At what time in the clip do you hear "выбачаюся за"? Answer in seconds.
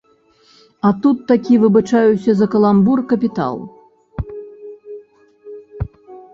1.65-2.47